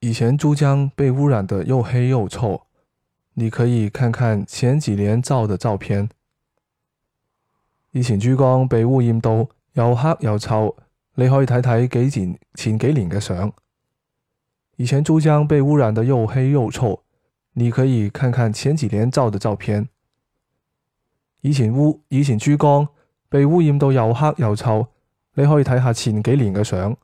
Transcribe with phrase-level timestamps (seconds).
[0.00, 2.66] 以前珠江被污染得又黑又臭
[3.32, 6.10] 你可以看看前几年照的照片。
[7.92, 10.76] 以前珠江被污染到又黑又臭
[11.14, 13.50] 你可以睇睇几前前几年嘅相
[14.76, 17.02] 以前珠江被污染得又黑又臭
[17.54, 19.88] 你可以看看前几年照的照片。
[21.40, 22.86] 以前污以前珠江
[23.30, 24.88] 被污染到又黑又臭
[25.34, 26.94] 你可以睇下前几年嘅相。